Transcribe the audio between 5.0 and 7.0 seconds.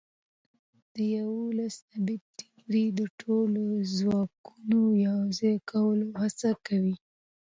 یوځای کولو هڅه کوي.